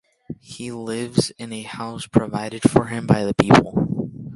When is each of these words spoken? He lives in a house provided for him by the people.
He 0.39 0.71
lives 0.71 1.29
in 1.37 1.53
a 1.53 1.61
house 1.61 2.07
provided 2.07 2.63
for 2.63 2.85
him 2.87 3.05
by 3.05 3.23
the 3.23 3.35
people. 3.35 4.09